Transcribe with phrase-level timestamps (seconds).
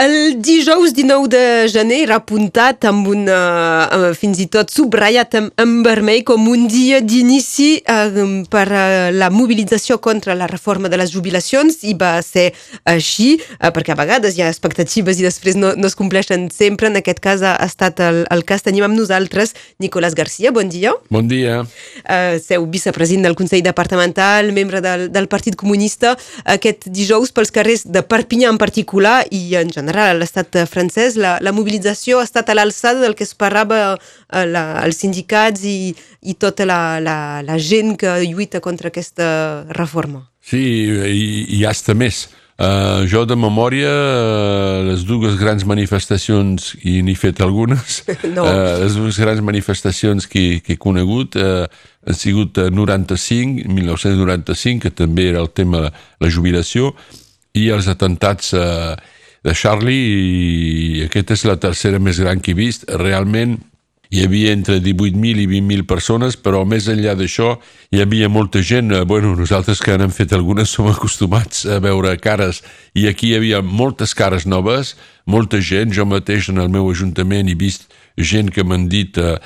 [0.00, 5.50] El dijous 19 de gener era apuntat amb un, uh, fins i tot subratllat en,
[5.60, 8.08] en vermell com un dia d'inici uh,
[8.48, 12.46] per uh, la mobilització contra la reforma de les jubilacions i va ser
[12.88, 16.88] així, uh, perquè a vegades hi ha expectatives i després no, no es compleixen sempre.
[16.88, 18.64] En aquest cas ha estat el, el cas.
[18.64, 19.52] Tenim amb nosaltres
[19.84, 20.94] Nicolás Garcia, bon dia.
[21.12, 21.60] Bon dia.
[22.06, 26.16] Uh, seu vicepresident del Consell Departamental, membre del, del Partit Comunista.
[26.56, 31.38] Aquest dijous pels carrers de Perpinyà en particular i en general a l'estat francès, la,
[31.42, 36.34] la mobilització ha estat a l'alçada del que esperava eh, la, els sindicats i, i
[36.34, 37.16] tota la, la,
[37.46, 39.30] la gent que lluita contra aquesta
[39.76, 40.26] reforma.
[40.40, 41.26] Sí, i,
[41.58, 42.28] i hasta més.
[42.60, 48.02] Uh, jo de memòria, uh, les dues grans manifestacions, i n'he fet algunes,
[48.36, 48.44] no.
[48.44, 51.64] uh, les dues grans manifestacions que, que he conegut uh,
[52.04, 56.92] han sigut 95, 1995, que també era el tema la jubilació,
[57.56, 58.92] i els atentats uh,
[59.44, 62.86] de Charlie i aquesta és la tercera més gran que he vist.
[63.00, 63.58] Realment
[64.10, 67.52] hi havia entre 18.000 i 20.000 persones, però més enllà d'això
[67.94, 68.90] hi havia molta gent.
[68.90, 72.64] Eh, bueno, nosaltres que n'hem fet algunes som acostumats a veure cares
[72.98, 74.96] i aquí hi havia moltes cares noves,
[75.30, 75.94] molta gent.
[75.94, 77.86] Jo mateix en el meu ajuntament he vist
[78.18, 79.38] gent que m'han dit, eh,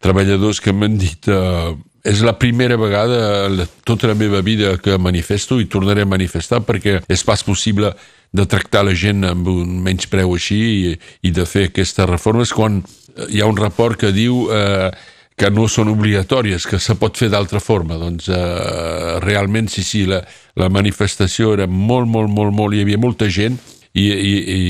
[0.00, 1.28] treballadors que m'han dit...
[1.28, 6.58] Eh, és la primera vegada tota la meva vida que manifesto i tornaré a manifestar
[6.66, 7.92] perquè és pas possible
[8.32, 10.92] de tractar la gent amb un menys preu així i,
[11.28, 12.80] i de fer aquestes reformes quan
[13.28, 14.88] hi ha un report que diu eh,
[15.36, 17.98] que no són obligatòries, que se pot fer d'altra forma.
[18.00, 20.22] Doncs eh, realment, sí, sí, la,
[20.60, 23.58] la manifestació era molt, molt, molt, molt, hi havia molta gent
[23.92, 24.60] i, i, i,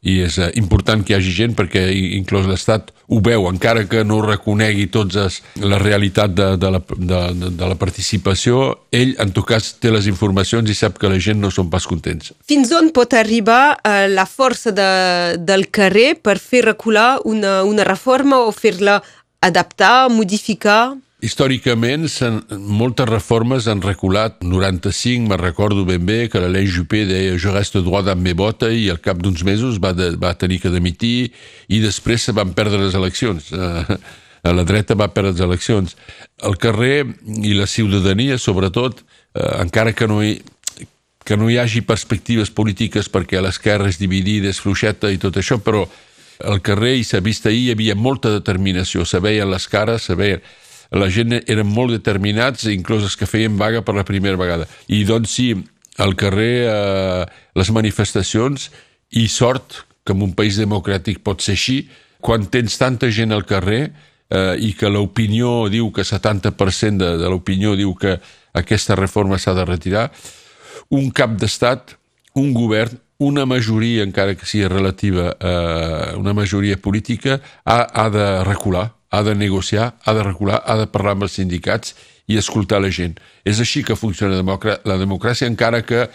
[0.00, 1.82] i és eh, important que hi hagi gent perquè
[2.16, 7.50] inclús l'Estat ho veu, encara que no reconegui tots la realitat de, de, la, de,
[7.58, 8.62] de la participació,
[8.94, 11.86] ell en tot cas té les informacions i sap que la gent no són pas
[11.90, 12.32] contents.
[12.48, 14.90] Fins on pot arribar eh, la força de,
[15.36, 19.00] del carrer per fer recular una, una reforma o fer-la
[19.44, 20.94] adaptar, modificar?
[21.20, 22.06] Històricament,
[22.64, 24.38] moltes reformes han reculat.
[24.40, 28.36] 95, me recordo ben bé que la llei Juppé deia jo resto droit amb mes
[28.36, 31.30] botes i al cap d'uns mesos va, de, va tenir que demitir
[31.68, 33.50] i després se van perdre les eleccions.
[33.52, 33.98] Uh,
[34.48, 35.92] la dreta va perdre les eleccions.
[36.40, 37.04] El carrer
[37.44, 40.38] i la ciutadania, sobretot, uh, encara que no hi,
[41.28, 45.60] que no hi hagi perspectives polítiques perquè l'esquerra és dividida, és fluixeta i tot això,
[45.60, 45.84] però
[46.48, 50.16] al carrer, i s'ha vist ahir, hi havia molta determinació, se veien les cares, se
[50.16, 50.40] veien
[50.90, 54.66] la gent eren molt determinats, inclús els que feien vaga per la primera vegada.
[54.90, 55.52] I doncs sí,
[56.02, 57.24] al carrer eh,
[57.54, 58.70] les manifestacions
[59.18, 61.80] i sort que en un país democràtic pot ser així,
[62.20, 67.30] quan tens tanta gent al carrer eh, i que l'opinió diu que 70% de, de
[67.30, 68.18] l'opinió diu que
[68.56, 70.08] aquesta reforma s'ha de retirar,
[70.90, 71.94] un cap d'estat,
[72.40, 78.26] un govern, una majoria, encara que sigui relativa, eh, una majoria política, ha, ha de
[78.48, 81.94] recular ha de negociar, ha de regular, ha de parlar amb els sindicats
[82.30, 83.18] i escoltar la gent.
[83.44, 86.06] És així que funciona la democràcia, encara que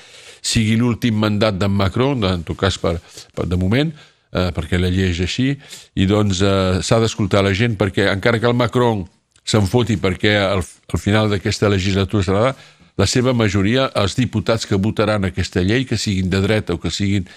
[0.46, 2.98] sigui l'últim mandat d'en Macron, en tot cas per,
[3.36, 3.92] per de moment,
[4.32, 5.52] eh, perquè la llei és així,
[5.96, 9.04] i doncs eh, s'ha d'escoltar la gent, perquè encara que el Macron
[9.46, 12.54] se'n foti perquè al, al final d'aquesta legislatura serà
[12.96, 16.94] la seva majoria, els diputats que votaran aquesta llei, que siguin de dreta o que
[16.94, 17.28] siguin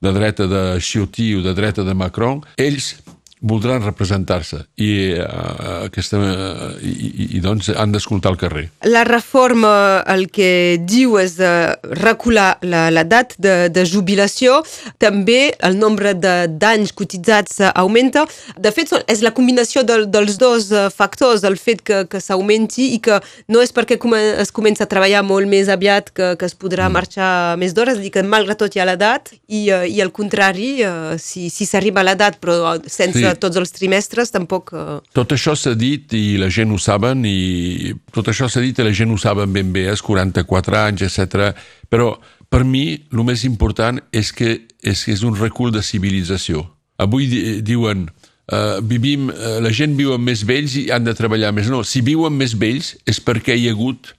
[0.00, 2.94] de dreta de Ciotti o de dreta de Macron, ells
[3.40, 8.64] voldran representar-se i, uh, aquesta, uh, i, i doncs han d'escoltar el carrer.
[8.84, 9.72] La reforma
[10.12, 14.60] el que diu és uh, recular l'edat de, de jubilació,
[15.00, 18.26] també el nombre d'anys cotitzats augmenta.
[18.60, 23.00] De fet, és la combinació del, dels dos factors, el fet que, que s'augmenti i
[23.02, 23.96] que no és perquè
[24.42, 26.98] es comença a treballar molt més aviat que, que es podrà mm.
[26.98, 30.72] marxar més d'hores, dir que malgrat tot hi ha l'edat i, uh, i al contrari,
[30.84, 34.72] uh, si s'arriba si a l'edat però sense sí tots els trimestres tampoc...
[34.74, 34.98] Uh...
[35.16, 38.86] Tot això s'ha dit i la gent ho saben i tot això s'ha dit i
[38.86, 41.52] la gent ho saben ben bé, els 44 anys, etc.
[41.90, 42.14] Però
[42.50, 46.64] per mi el més important és que és, que és un recul de civilització.
[47.00, 47.28] Avui
[47.64, 51.70] diuen uh, vivim, uh, la gent viu amb més vells i han de treballar més.
[51.72, 54.14] No, si viuen més vells és perquè hi ha hagut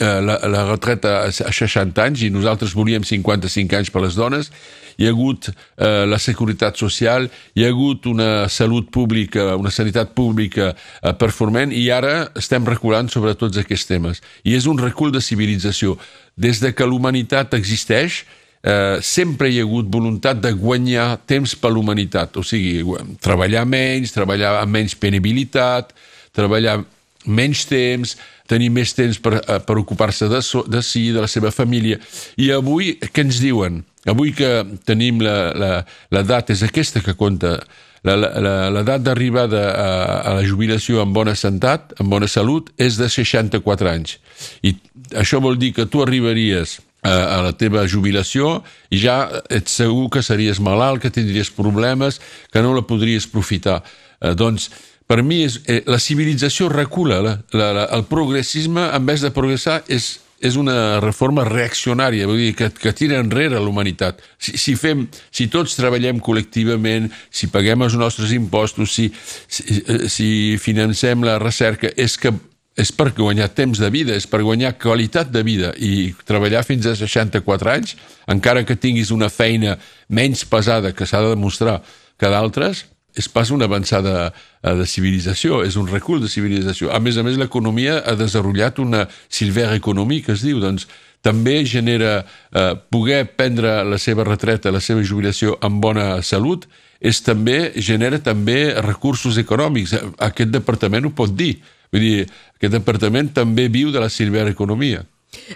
[0.00, 4.52] la, la retreta a 60 anys i nosaltres volíem 55 anys per les dones
[4.96, 10.14] hi ha hagut eh, la seguretat social, hi ha hagut una salut pública, una sanitat
[10.16, 14.22] pública eh, performant i ara estem reculant sobre tots aquests temes.
[14.44, 15.98] I és un recul de civilització.
[16.36, 18.22] Des de que l'humanitat existeix,
[18.64, 22.80] eh, sempre hi ha hagut voluntat de guanyar temps per l'humanitat, o sigui,
[23.20, 25.92] treballar menys, treballar amb menys penibilitat,
[26.36, 26.80] treballar
[27.26, 28.16] menys temps,
[28.50, 31.98] tenir més temps per, eh, per ocupar-se de, so, de si, de la seva família.
[32.38, 33.82] I avui, què ens diuen?
[34.06, 37.58] Avui que tenim l'edat, és aquesta que compta,
[38.06, 39.88] l'edat d'arribada a,
[40.30, 44.20] a la jubilació amb bona santat, amb bona salut, és de 64 anys.
[44.62, 44.76] I
[45.18, 49.18] això vol dir que tu arribaries a, a la teva jubilació i ja
[49.50, 52.20] ets segur que series malalt, que tindries problemes,
[52.52, 53.80] que no la podries profitar.
[54.20, 54.70] Eh, doncs,
[55.06, 59.32] per mi, és, eh, la civilització recula, la, la, la, el progressisme, en vez de
[59.34, 64.20] progressar, és és una reforma reaccionària, vull dir, que, que tira enrere l'humanitat.
[64.38, 69.08] Si, si, fem, si tots treballem col·lectivament, si paguem els nostres impostos, si,
[69.48, 69.80] si,
[70.12, 70.28] si
[70.60, 72.34] financem la recerca, és que
[72.76, 76.84] és per guanyar temps de vida, és per guanyar qualitat de vida i treballar fins
[76.84, 77.94] a 64 anys,
[78.28, 79.78] encara que tinguis una feina
[80.12, 81.78] menys pesada que s'ha de demostrar
[82.20, 82.84] que d'altres,
[83.16, 86.92] és pas una avançada eh, de civilització, és un recul de civilització.
[86.92, 90.86] A més a més, l'economia ha desenvolupat una silver economia, que es diu, doncs
[91.24, 96.68] també genera eh, poder prendre la seva retreta, la seva jubilació amb bona salut,
[97.00, 99.96] és també genera també recursos econòmics.
[100.22, 101.56] Aquest departament ho pot dir.
[101.92, 102.24] Vull dir,
[102.56, 105.04] aquest departament també viu de la silver economia.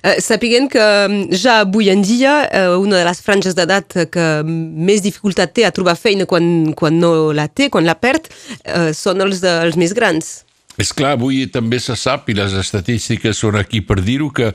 [0.02, 4.26] Eh, sapiguent que mm, ja avui en dia eh, una de les franges d'edat que
[4.44, 8.30] més dificultat té a trobar feina quan, quan no la té, quan la perd,
[8.64, 10.40] eh, són els, de, els més grans.
[10.80, 14.52] És clar, avui també se sap, i les estadístiques són aquí per dir-ho, que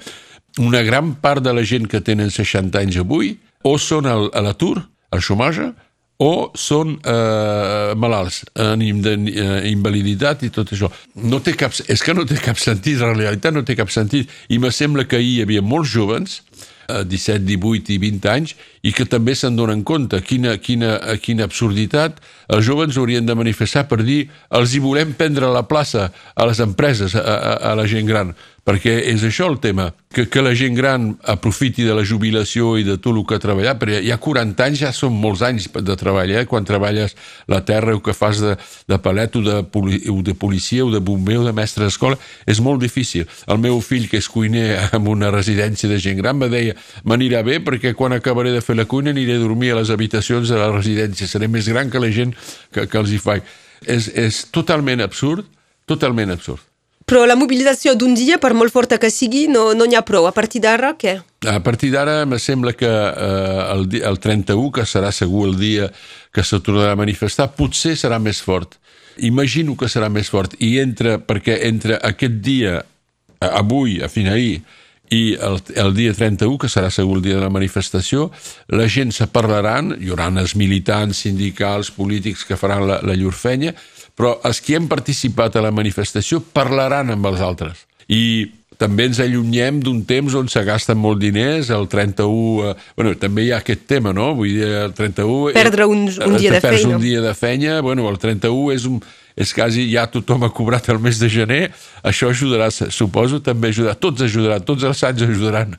[0.63, 3.35] una gran part de la gent que tenen 60 anys avui
[3.65, 4.79] o són a l'atur,
[5.11, 5.71] al xomage,
[6.23, 10.89] o són eh, malalts en eh, invaliditat i tot això.
[11.27, 14.31] No té cap, és que no té cap sentit, en realitat no té cap sentit.
[14.49, 16.39] I me sembla que ahir hi havia molts jovens,
[16.87, 21.47] eh, 17, 18 i 20 anys, i que també se'n donen compte quina, quina, quina
[21.49, 26.45] absurditat els jovens haurien de manifestar per dir els hi volem prendre la plaça a
[26.47, 28.35] les empreses, a, a, a la gent gran
[28.65, 32.85] perquè és això el tema, que, que la gent gran aprofiti de la jubilació i
[32.87, 35.67] de tot el que ha treballat, perquè hi ha 40 anys, ja són molts anys
[35.69, 36.47] de treballar, eh?
[36.49, 37.13] quan treballes
[37.51, 38.55] la terra o que fas de,
[38.89, 39.59] de palet o de,
[40.09, 42.17] o de policia o de bomber o de mestre d'escola,
[42.49, 43.29] és molt difícil.
[43.45, 44.67] El meu fill, que és cuiner
[44.97, 46.73] en una residència de gent gran, me deia,
[47.05, 50.49] m'anirà bé perquè quan acabaré de fer la cuina aniré a dormir a les habitacions
[50.49, 52.33] de la residència, seré més gran que la gent
[52.73, 53.45] que, que els hi faig.
[53.85, 55.45] És, és totalment absurd,
[55.85, 56.65] totalment absurd.
[57.05, 60.25] Però la mobilització d'un dia, per molt forta que sigui, no n'hi no ha prou.
[60.25, 61.19] A partir d'ara, què?
[61.45, 65.91] A partir d'ara, me sembla que eh, el, el 31, que serà segur el dia
[66.33, 68.79] que se tornarà a manifestar, potser serà més fort.
[69.21, 70.57] Imagino que serà més fort.
[70.57, 72.81] I entre, perquè entre aquest dia,
[73.53, 74.63] avui, a fin ahir,
[75.13, 78.31] i el, el dia 31, que serà segur el dia de la manifestació,
[78.73, 83.33] la gent se parlaran, hi haurà els militants, sindicals, polítics que faran la, la llur
[83.37, 83.75] fenya,
[84.15, 87.83] però els que han participat a la manifestació parlaran amb els altres.
[88.07, 88.47] I
[88.79, 92.71] també ens allunyem d'un temps on se gasten molt diners, el 31...
[92.71, 94.33] Eh, bueno, també hi ha aquest tema, no?
[94.37, 95.51] Vull dir, el 31...
[95.51, 96.97] Eh, Perdre un, un dia de feina.
[96.97, 98.99] un dia de feina, bueno, el 31 és un
[99.35, 101.63] és quasi ja tothom ha cobrat el mes de gener,
[102.07, 105.75] això ajudarà, suposo, també ajudarà, tots ajudaran, tots els sants ajudaran,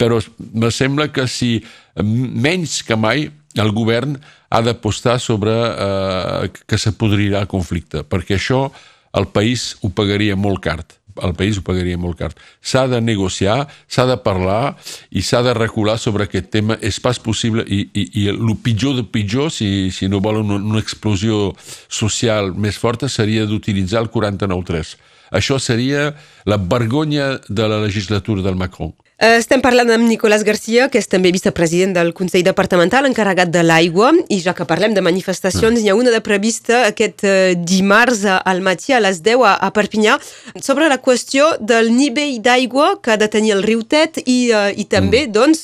[0.00, 0.22] però
[0.56, 1.58] me sembla que si
[2.00, 3.28] menys que mai
[3.60, 4.18] el govern
[4.50, 8.68] ha d'apostar sobre eh, que se podrirà el conflicte, perquè això
[9.14, 10.82] el país ho pagaria molt car.
[11.22, 12.32] El país ho pagaria molt car.
[12.58, 14.74] S'ha de negociar, s'ha de parlar
[15.14, 16.74] i s'ha de recular sobre aquest tema.
[16.82, 20.74] És pas possible i, i, i el pitjor de pitjor, si, si no volen una,
[20.74, 21.52] una explosió
[21.86, 24.96] social més forta, seria d'utilitzar el 49.3.
[25.34, 26.10] Això seria
[26.46, 28.94] la vergonya de la legislatura del Macron.
[29.14, 33.62] Eh, estem parlant amb Nicolás Garcia, que és també vicepresident del Consell Departamental encarregat de
[33.62, 35.84] l'aigua, i ja que parlem de manifestacions, mm.
[35.84, 40.18] hi ha una de prevista aquest uh, dimarts al matí a les 10 a, Perpinyà
[40.58, 44.74] sobre la qüestió del nivell d'aigua que ha de tenir el riu Tet i, uh,
[44.74, 45.34] i també, mm.
[45.38, 45.62] doncs,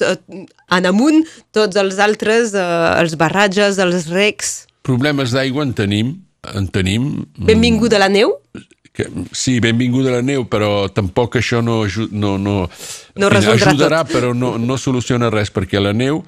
[0.70, 4.60] en amunt tots els altres, els barratges, els recs.
[4.86, 6.14] Problemes d'aigua en tenim,
[6.54, 7.10] en tenim.
[7.50, 8.38] Benvinguda la neu?
[8.92, 12.56] Que, sí, benvinguda la neu, però tampoc això no, no, no,
[13.14, 14.14] no ajudarà, tot.
[14.16, 16.24] però no, no soluciona res, perquè la neu,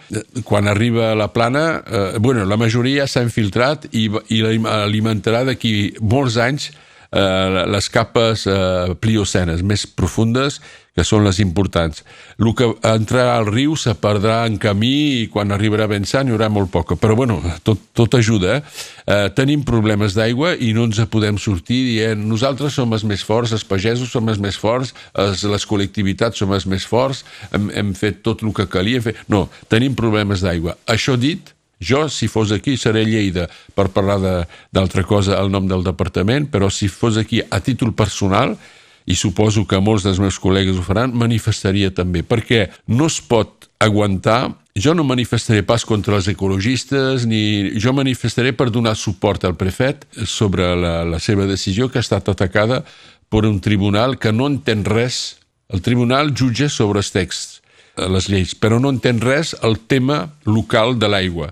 [0.47, 5.93] quan arriba a la plana, eh, bueno, la majoria s'ha infiltrat i, i alimentarà d'aquí
[6.01, 6.71] molts anys
[7.13, 10.61] eh, les capes eh, pliocenes més profundes,
[10.93, 12.03] que són les importants.
[12.37, 16.35] El que entrarà al riu se perdrà en camí i quan arribarà ben sant hi
[16.35, 16.99] haurà molt poca.
[17.01, 18.59] Però bueno, tot, tot ajuda.
[18.59, 18.83] Eh?
[19.07, 23.55] Eh, tenim problemes d'aigua i no ens podem sortir dient nosaltres som els més forts,
[23.57, 27.25] els pagesos som els més forts, els, les col·lectivitats som els més forts,
[27.57, 29.01] hem, hem fet tot el que calia.
[29.05, 29.17] Fer...
[29.33, 30.77] No, tenim problemes d'aigua.
[30.93, 35.85] Això dit, jo, si fos aquí, seré Lleida per parlar d'altra cosa al nom del
[35.85, 38.57] departament, però si fos aquí a títol personal,
[39.03, 43.67] i suposo que molts dels meus col·legues ho faran, manifestaria també, perquè no es pot
[43.83, 49.57] aguantar jo no manifestaré pas contra els ecologistes, ni jo manifestaré per donar suport al
[49.61, 52.81] prefet sobre la, la seva decisió que ha estat atacada
[53.29, 55.43] per un tribunal que no entén res.
[55.69, 57.62] El tribunal jutja sobre els texts
[57.97, 61.51] les lleis, però no entén res el tema local de l'aigua.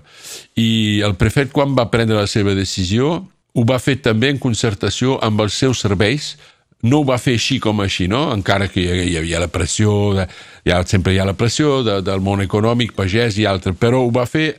[0.57, 3.19] I el prefet, quan va prendre la seva decisió,
[3.53, 6.35] ho va fer també en concertació amb els seus serveis,
[6.81, 8.31] no ho va fer així com així, no?
[8.33, 10.25] encara que hi havia la pressió, de,
[10.65, 14.09] ja, sempre hi ha la pressió de, del món econòmic, pagès i altre, però ho
[14.13, 14.55] va fer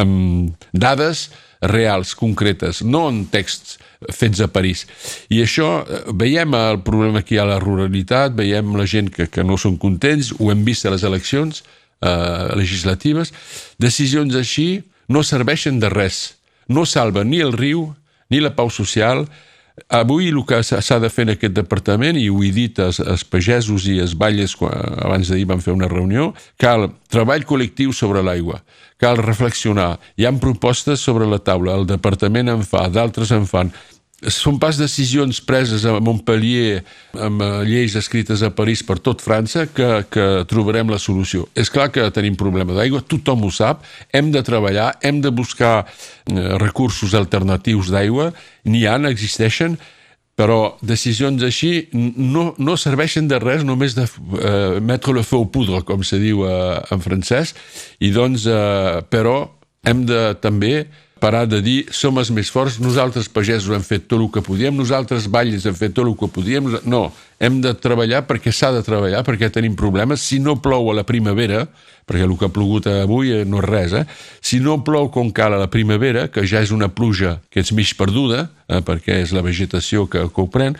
[0.00, 1.28] amb dades
[1.60, 3.78] reals, concretes, no en texts
[4.14, 4.86] fets a París.
[5.28, 9.10] I això, eh, veiem el problema que hi ha a la ruralitat, veiem la gent
[9.10, 11.64] que, que no són contents, ho hem vist a les eleccions
[12.00, 13.32] eh, legislatives.
[13.78, 16.38] Decisions així no serveixen de res.
[16.68, 17.94] No salven ni el riu,
[18.30, 19.26] ni la pau social.
[19.88, 23.24] Avui el que s'ha de fer en aquest departament, i ho he dit als, als
[23.24, 28.62] pagesos i als balles abans d'ahir vam fer una reunió, cal treball col·lectiu sobre l'aigua,
[28.98, 33.72] cal reflexionar, hi han propostes sobre la taula, el departament en fa, d'altres en fan,
[34.26, 36.80] són pas decisions preses a Montpellier
[37.22, 41.46] amb eh, lleis escrites a París per tot França que, que trobarem la solució.
[41.54, 45.84] És clar que tenim problema d'aigua, tothom ho sap, hem de treballar, hem de buscar
[45.84, 48.32] eh, recursos alternatius d'aigua,
[48.66, 49.78] n'hi han, existeixen,
[50.38, 55.84] però decisions així no, no serveixen de res, només de eh, mettre le feu poudre,
[55.86, 57.54] com se diu eh, en francès,
[58.02, 59.44] i doncs, eh, però
[59.86, 60.88] hem de també
[61.20, 64.76] parar de dir som els més forts, nosaltres pagesos hem fet tot el que podíem,
[64.76, 66.70] nosaltres balles hem fet tot el que podíem.
[66.88, 67.08] No,
[67.42, 70.24] hem de treballar perquè s'ha de treballar, perquè tenim problemes.
[70.24, 71.66] Si no plou a la primavera,
[72.08, 74.04] perquè el que ha plogut avui no és res, eh?
[74.40, 77.74] si no plou com cal a la primavera, que ja és una pluja que és
[77.76, 80.78] mig perduda, eh, perquè és la vegetació que, que ho pren,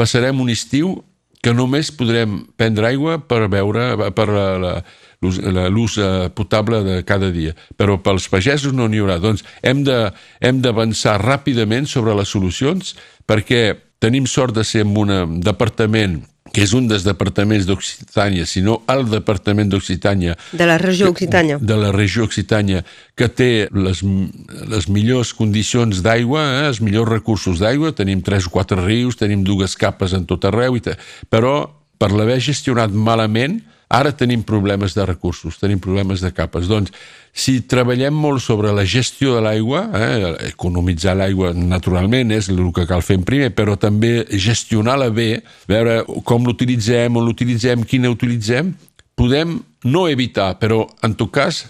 [0.00, 0.98] passarem un estiu
[1.40, 4.72] que només podrem prendre aigua per beure, per la, la,
[5.20, 7.54] l'ús eh, potable de cada dia.
[7.76, 9.20] Però pels pagesos no n'hi haurà.
[9.20, 12.94] Doncs hem d'avançar ràpidament sobre les solucions
[13.28, 18.80] perquè tenim sort de ser en un departament que és un dels departaments d'Occitània, sinó
[18.90, 20.36] el departament d'Occitània...
[20.50, 21.60] De la regió Occitània.
[21.62, 22.82] De la regió Occitània,
[23.14, 24.02] que té les,
[24.72, 29.44] les millors condicions d'aigua, eh, els millors recursos d'aigua, tenim tres o quatre rius, tenim
[29.46, 30.82] dues capes en tot arreu, i
[31.30, 31.54] però
[32.00, 36.68] per l'haver gestionat malament, Ara tenim problemes de recursos, tenim problemes de capes.
[36.70, 36.92] Doncs,
[37.34, 42.86] si treballem molt sobre la gestió de l'aigua, eh, economitzar l'aigua naturalment és el que
[42.86, 48.70] cal fer en primer, però també gestionar-la bé, veure com l'utilitzem, on l'utilitzem, quina utilitzem,
[49.18, 51.64] podem no evitar, però en tot cas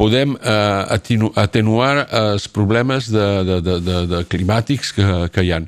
[0.00, 5.60] podem eh, atenuar els problemes de, de, de, de, de climàtics que, que hi ha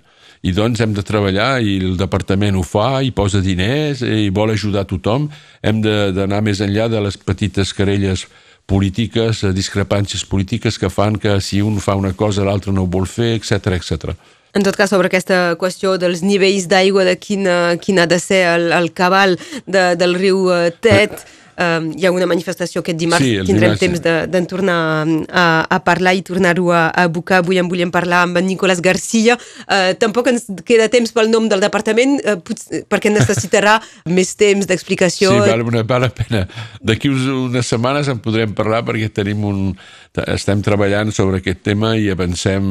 [0.42, 4.50] i doncs hem de treballar i el departament ho fa i posa diners i vol
[4.50, 5.28] ajudar tothom.
[5.62, 8.26] Hem d'anar més enllà de les petites querelles
[8.66, 13.06] polítiques, discrepàncies polítiques que fan que si un fa una cosa l'altre no ho vol
[13.06, 14.16] fer, etc etc.
[14.52, 17.46] En tot cas, sobre aquesta qüestió dels nivells d'aigua, de quin,
[17.80, 21.22] quin ha de ser el, el cabal de, del riu eh, Tet...
[21.22, 24.76] Eh Uh, hi ha una manifestació aquest dimarts, sí, tindrem dimarts, temps d'en de, tornar
[25.28, 27.42] a, a parlar i tornar-ho a, a abocar.
[27.42, 29.36] Avui en volíem parlar amb en Nicolás Garcia.
[29.66, 33.78] Uh, tampoc ens queda temps pel nom del departament, uh, potser, perquè necessitarà
[34.18, 35.34] més temps d'explicació.
[35.36, 36.46] Sí, val, una, val la pena.
[36.80, 39.62] D'aquí unes setmanes en podrem parlar perquè tenim un,
[40.24, 42.64] estem treballant sobre aquest tema i avancem,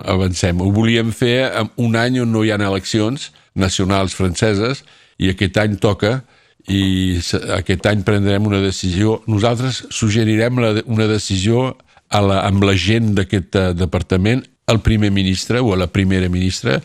[0.00, 0.64] avancem.
[0.64, 1.36] Ho volíem fer
[1.80, 4.82] un any on no hi ha eleccions nacionals franceses
[5.18, 6.22] i aquest any toca
[6.70, 7.20] i
[7.58, 9.18] aquest any prendrem una decisió.
[9.28, 11.74] Nosaltres suggerirem la, una decisió
[12.08, 16.30] a la, amb la gent d'aquest uh, departament, al primer ministre o a la primera
[16.32, 16.78] ministra,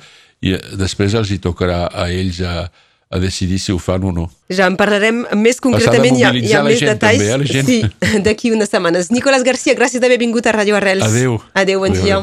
[0.44, 2.66] i uh, després els hi tocarà a ells a,
[3.10, 4.28] a decidir si ho fan o no.
[4.54, 7.80] Ja en parlarem més concretament, hi ha més detalls també, eh, sí,
[8.26, 9.14] d'aquí unes setmanes.
[9.16, 11.08] Nicolás Garcia, gràcies d'haver vingut a Radio Arrels.
[11.08, 11.40] Adéu.
[11.54, 12.04] Adéu, bon Adéu.
[12.04, 12.20] dia.